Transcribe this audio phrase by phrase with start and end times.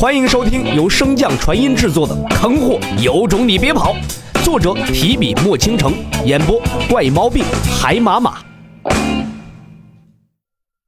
[0.00, 3.92] 欢迎收听由升降传音制作的《坑货有种你别跑》，
[4.42, 5.92] 作者提笔墨倾城，
[6.24, 6.58] 演播
[6.88, 7.44] 怪毛病
[7.78, 8.42] 海马马。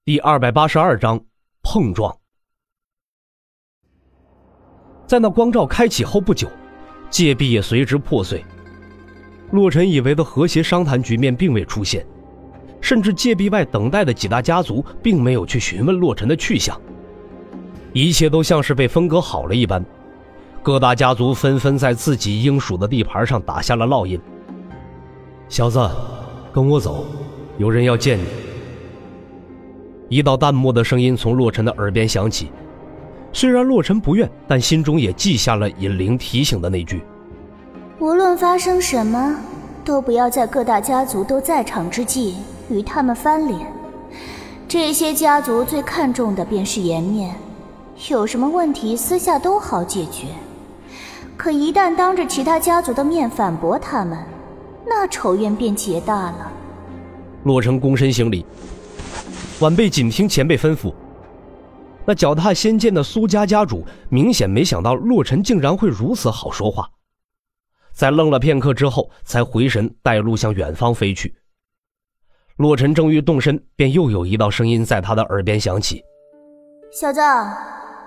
[0.06, 1.22] 第二百八十二章
[1.62, 2.16] 碰撞。
[5.06, 6.50] 在那光照开启后不久，
[7.10, 8.42] 戒壁也随之破碎。
[9.50, 12.06] 洛尘以为的和谐商谈局面并未出现，
[12.80, 16.80] 甚至戒壁外等待的几大家族并没有去询问洛尘的去向。
[17.92, 19.84] 一切都像是被分割好了一般，
[20.62, 24.18] 各大家族纷纷在自己应属的地盘上打下了烙印。
[25.48, 25.90] 小子，
[26.52, 27.04] 跟我走，
[27.58, 28.24] 有人要见你。
[30.08, 32.50] 一道淡漠的声音从洛尘的耳边响起，
[33.32, 37.02] 虽然洛尘不愿，但心中也记下了尹灵提醒的那句：
[37.98, 39.36] 无论发生什么，
[39.84, 42.36] 都不要在各大家族都在场之际
[42.70, 43.60] 与他们翻脸。
[44.66, 47.34] 这些家族最看重的便是颜面。
[48.10, 50.26] 有什么问题，私下都好解决，
[51.36, 54.18] 可一旦当着其他家族的面反驳他们，
[54.86, 56.52] 那仇怨便结大了。
[57.44, 58.44] 洛尘躬身行礼，
[59.60, 60.92] 晚辈谨听前辈吩咐。
[62.04, 66.90] 那脚踏仙剑的苏家家主明显没想到洛尘竟然会如此好说话，
[67.92, 71.34] 在愣了片刻之后，才回神带路向远方飞去。
[72.56, 76.02] 洛尘正欲动身，便又有一道声音在他的耳边响起
[76.92, 77.20] ：“小子。”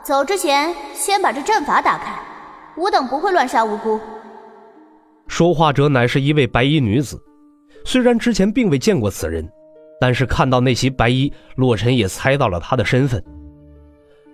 [0.05, 2.13] 走之前，先把这阵法打开。
[2.77, 3.99] 吾等不会乱杀无辜。
[5.27, 7.19] 说话者乃是一位白衣女子，
[7.83, 9.49] 虽然之前并未见过此人，
[9.99, 13.23] 但是看到那袭白衣，洛尘也猜到了她的身份。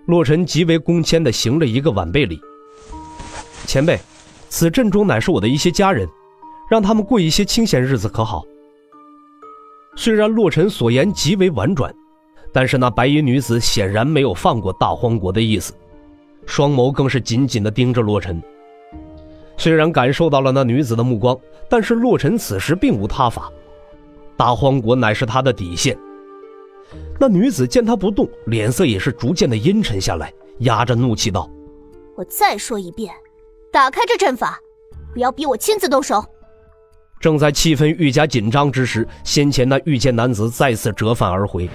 [0.04, 2.38] 洛尘极为恭谦地行了一个晚辈礼。
[3.66, 3.98] 前辈，
[4.50, 6.06] 此阵中乃是我的一些家人，
[6.68, 8.42] 让他们过一些清闲日子可好？
[9.96, 11.90] 虽然洛尘所言极为婉转。
[12.52, 15.72] 但是那白衣女子显然没有放过大荒国的意思，
[16.46, 18.42] 双眸更是紧紧地盯着洛尘。
[19.56, 23.50] 虽然感受到了那女子的目光，但是洛尘此时并无他法。
[24.36, 25.96] 大荒国乃是他的底线。
[27.18, 31.48] 那女子见他不动，脸色也是逐渐的阴沉下来，压着怒气道
[32.16, 33.14] ：“我再说一遍，
[33.72, 34.58] 打开这阵法，
[35.14, 36.22] 不要逼我亲自动手。”
[37.20, 41.70] 正在气氛愈加紧张之时，先前那御剑男子再次折返而回。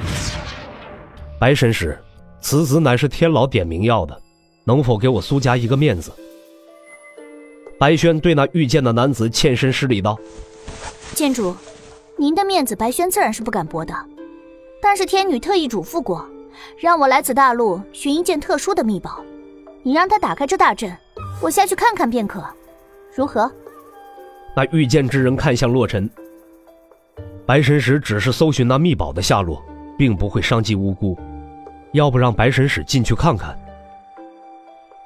[1.39, 1.95] 白神使，
[2.41, 4.19] 此子乃是天老点名要的，
[4.63, 6.11] 能否给我苏家一个面子？
[7.77, 10.17] 白轩对那遇见的男子欠身施礼道
[11.13, 11.55] ：“剑主，
[12.17, 13.93] 您的面子，白轩自然是不敢驳的。
[14.81, 16.27] 但是天女特意嘱咐过，
[16.79, 19.23] 让我来此大陆寻一件特殊的秘宝，
[19.83, 20.91] 你让他打开这大阵，
[21.39, 22.43] 我下去看看便可，
[23.15, 23.51] 如何？”
[24.57, 26.09] 那遇见之人看向洛尘，
[27.45, 29.63] 白神使只是搜寻那秘宝的下落。
[29.97, 31.17] 并不会伤及无辜，
[31.91, 33.57] 要不让白神使进去看看？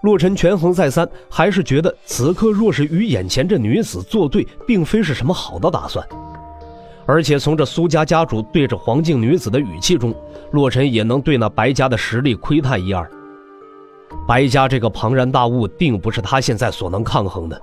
[0.01, 6.03] 洛尘权衡再三，还是觉得此刻若是与眼前这女子作对，并非是什么好的打算。
[7.05, 10.13] 而且从这苏家家主对着黄静女子的语气中，
[10.51, 13.09] 洛尘也能对那白家的实力窥探一二。
[14.27, 17.61] 白家这个庞然大物，定不是他现在所能抗衡的。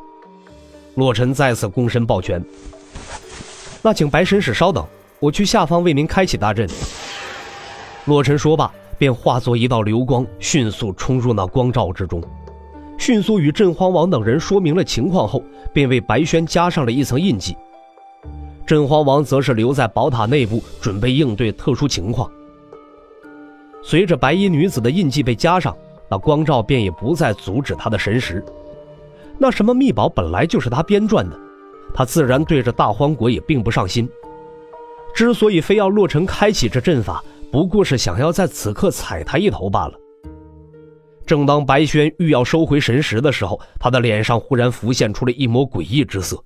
[0.95, 2.45] 洛尘再次躬身抱拳
[3.83, 4.85] ：“那请白神使稍等，
[5.19, 6.69] 我去下方为您开启大阵。”
[8.07, 12.23] 洛尘说罢，便化作一道流光，迅速冲入那光照之中。
[12.97, 15.43] 迅速与镇荒王等人说明了情况后，
[15.73, 17.57] 便为白轩加上了一层印记。
[18.67, 22.31] 镇荒王则是留在宝塔内部，准备应对特殊情况。
[23.83, 25.75] 随着白衣女子的印记被加上，
[26.11, 28.45] 那光照便也不再阻止他的神识。
[29.39, 31.39] 那什么秘宝本来就是他编撰的，
[31.95, 34.09] 他自然对着大荒国也并不上心。
[35.15, 39.95] 之所以非要洛尘开启这阵法，不过是想要在此刻踩他一头罢了。
[41.27, 46.43] 正当白轩欲要收回神识的时候，他的脸上忽然浮现出了一抹诡异之色，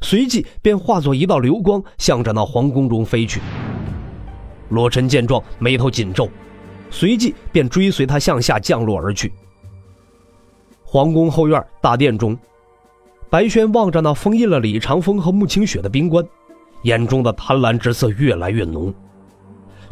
[0.00, 3.40] 随即便化作一道流光，向着那皇宫中飞去。
[4.70, 6.28] 罗晨见状，眉头紧皱，
[6.90, 9.32] 随即便追随他向下降落而去。
[10.82, 12.36] 皇宫后院大殿中，
[13.30, 16.26] 白轩望着那封印了李长风和穆清雪的冰棺，
[16.82, 18.92] 眼中的贪婪之色越来越浓。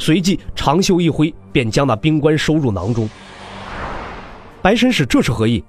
[0.01, 3.07] 随即长袖一挥，便将那冰棺收入囊中。
[4.63, 5.63] 白神使这是何意？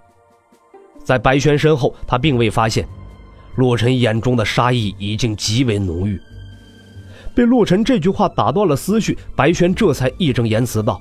[1.03, 2.87] 在白轩身后，他并未发现，
[3.57, 6.17] 洛尘眼中的杀意已经极为浓郁。
[7.35, 10.97] 被洛尘这句话打断了思绪，白轩这才义正言辞道：“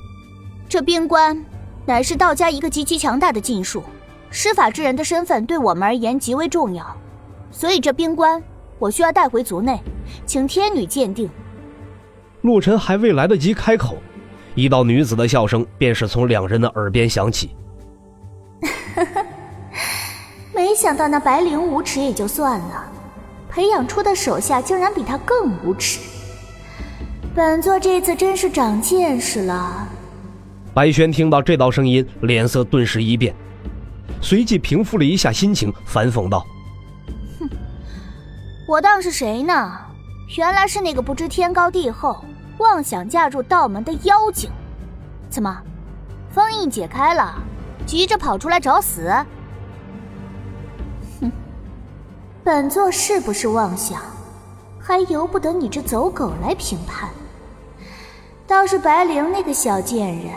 [0.69, 1.41] 这冰棺
[1.87, 3.85] 乃是道家一个极其强大的禁术，
[4.29, 6.85] 施法之人的身份对我们而言极为重要，
[7.53, 8.43] 所以这冰棺
[8.81, 9.81] 我需要带回族内，
[10.27, 11.31] 请天女鉴定。”
[12.43, 13.99] 洛尘还未来得及开口，
[14.55, 17.51] 一道女子的笑声便是从两人的耳边响起。
[18.95, 19.25] 呵呵，
[20.55, 22.85] 没想到那白灵无耻也就算了，
[23.49, 26.01] 培养出的手下竟然比他更无耻。
[27.35, 29.87] 本座这次真是长见识了。
[30.75, 33.35] 白轩听到这道声音，脸色顿时一变，
[34.21, 36.45] 随即平复了一下心情，反讽道
[37.39, 37.49] ：“哼，
[38.67, 39.79] 我当是谁呢？
[40.37, 42.25] 原来是那个不知天高地厚、
[42.59, 44.49] 妄想嫁入道门的妖精。
[45.29, 45.61] 怎么，
[46.33, 47.35] 封印解开了，
[47.85, 49.13] 急着跑出来找死？
[51.21, 51.31] 哼，
[52.45, 54.01] 本座是不是妄想，
[54.79, 57.11] 还由不得你这走狗来评判。”
[58.47, 60.33] 倒是白灵那个小贱人，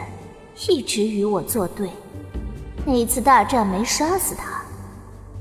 [0.68, 1.90] 一直与我作对。
[2.86, 4.62] 那次大战没杀死他，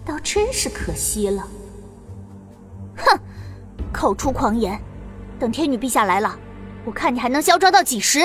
[0.05, 1.43] 倒真是可惜了。
[4.03, 4.77] 哼，口出狂言！
[5.39, 6.37] 等天女陛下来了，
[6.85, 8.19] 我看你还能嚣张到几时？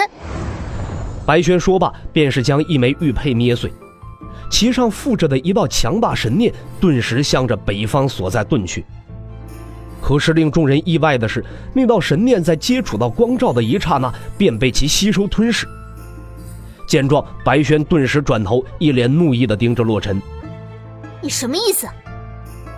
[1.24, 3.72] 白轩说罢，便是将一枚玉佩捏碎，
[4.50, 6.52] 其上附着的一道强大神念，
[6.82, 8.84] 顿时向着北方所在遁去。
[10.02, 11.46] 可是令众人意外的是，
[11.76, 15.68] 那道神念在接触到光照的一刹那，便被其吸收吞噬。
[16.88, 20.20] 见状，白轩顿时转头，一脸怒意地盯着洛尘
[21.22, 21.88] ：“你什么意思？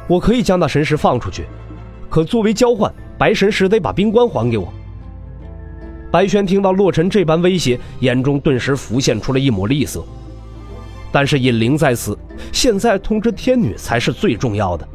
[0.07, 1.46] 我可以将那神石放出去，
[2.09, 4.71] 可作为交换，白神石得把冰棺还给我。”
[6.11, 10.03] 白轩听到洛尘这般威胁，眼中顿时浮现出了一抹厉色。
[11.11, 12.17] 但是尹灵在此，
[12.51, 14.88] 现在通知天女才是最重要的。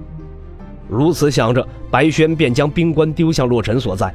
[0.89, 4.13] 如此想着，白轩便将冰棺丢向洛尘所在。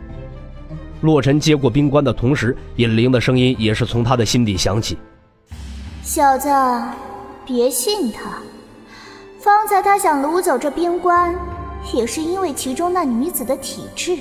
[1.02, 4.98] 洛尘接过冰棺的同时，尹灵的声音也是从他的心底响起
[6.04, 6.50] ：“小子，
[7.46, 8.30] 别信他。
[9.40, 11.34] 方才他想掳走这冰棺，
[11.94, 14.18] 也是因为其中那女子的体质。”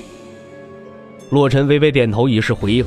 [1.31, 2.85] 洛尘微微点头，以示回应。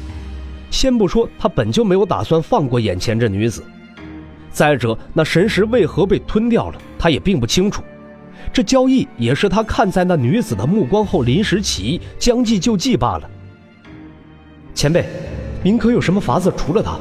[0.70, 3.62] 先不说他本就没有打算放过眼前这女子，
[4.50, 7.82] 再者那神石为何被吞掉了，他也并不清楚。
[8.52, 13.30] 这交易也是他看在那女子的目光后临时起意，将计就计罢了。
[14.74, 15.04] 前辈，
[15.62, 16.98] 您可有什么法子除了他？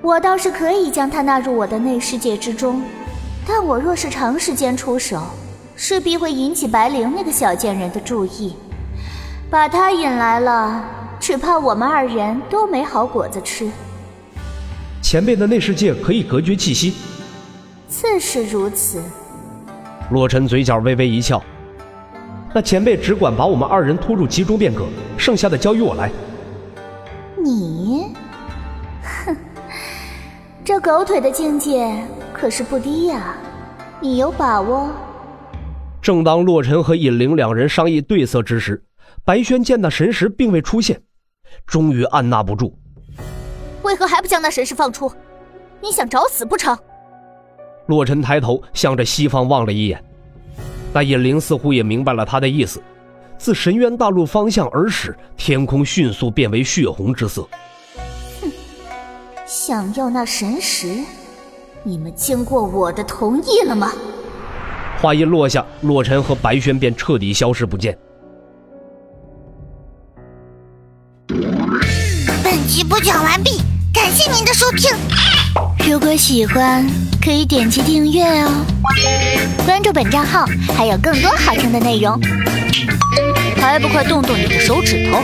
[0.00, 2.82] 我倒是可以将他纳入我的内世界之中，
[3.46, 5.22] 但我若是长时间出手，
[5.80, 8.56] 势必会引起白灵那个小贱人的注意。
[9.48, 10.84] 把她引来了，
[11.20, 13.70] 只怕我们二人都没好果子吃。
[15.00, 16.94] 前辈的内世界可以隔绝气息？
[17.86, 19.00] 自是如此。
[20.10, 21.40] 洛尘嘴角微微一翘，
[22.52, 24.84] 那前辈只管把我们二人拖入其中便可，
[25.16, 26.10] 剩下的交于我来。
[27.40, 28.16] 你，
[29.24, 29.36] 哼，
[30.64, 32.02] 这狗腿的境界
[32.32, 33.36] 可是不低呀，
[34.00, 34.90] 你有把握？
[36.08, 38.82] 正当洛尘和尹灵两人商议对策之时，
[39.26, 41.02] 白轩见那神石并未出现，
[41.66, 42.78] 终于按捺不住，
[43.82, 45.12] 为何还不将那神石放出？
[45.82, 46.74] 你想找死不成？
[47.88, 50.02] 洛尘抬头向着西方望了一眼，
[50.94, 52.82] 那尹灵似乎也明白了他的意思，
[53.36, 57.46] 自神渊大陆方向而始，天空迅速变为血红之色。
[58.40, 58.50] 哼，
[59.44, 61.04] 想要那神石，
[61.82, 63.92] 你们经过我的同意了吗？
[65.00, 67.96] 话音落下，洛尘和白轩便彻底消失不见。
[72.42, 73.60] 本集播讲完毕，
[73.94, 74.90] 感谢您的收听。
[75.88, 76.84] 如果喜欢，
[77.22, 78.50] 可以点击订阅哦，
[79.64, 80.44] 关注本账号
[80.76, 82.18] 还有更多好听的内容，
[83.56, 85.18] 还不快动动你的手指头！